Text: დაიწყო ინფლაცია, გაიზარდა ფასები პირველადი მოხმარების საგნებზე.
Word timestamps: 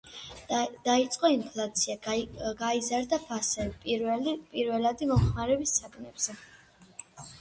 დაიწყო 0.85 1.29
ინფლაცია, 1.33 2.15
გაიზარდა 2.63 3.19
ფასები 3.27 4.35
პირველადი 4.57 5.11
მოხმარების 5.15 5.75
საგნებზე. 5.83 6.41